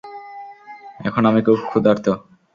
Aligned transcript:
এখন 0.99 1.23
আমি 1.25 1.41
খুব 1.45 1.57
ক্ষুধার্ত। 1.69 2.05